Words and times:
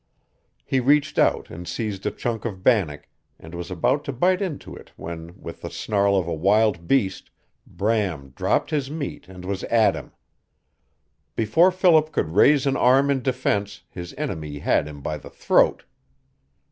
He 0.65 0.79
reached 0.79 1.19
out 1.19 1.51
and 1.51 1.67
seized 1.67 2.07
a 2.07 2.09
chunk 2.09 2.43
of 2.43 2.63
bannock, 2.63 3.07
and 3.39 3.53
was 3.53 3.69
about 3.69 4.03
to 4.05 4.11
bite 4.11 4.41
into 4.41 4.75
it 4.75 4.91
when 4.95 5.39
with 5.39 5.61
the 5.61 5.69
snarl 5.69 6.17
of 6.17 6.27
a 6.27 6.33
wild 6.33 6.87
beast 6.87 7.29
Bram 7.67 8.29
dropped 8.29 8.71
his 8.71 8.89
meat 8.89 9.27
and 9.27 9.45
was 9.45 9.63
at 9.65 9.93
him. 9.93 10.13
Before 11.35 11.69
Philip 11.71 12.11
could 12.11 12.29
raise 12.33 12.65
an 12.65 12.77
arm 12.77 13.11
in 13.11 13.21
defense 13.21 13.83
his 13.91 14.15
enemy 14.17 14.57
had 14.57 14.87
him 14.87 15.03
by 15.03 15.19
the 15.19 15.29
throat. 15.29 15.83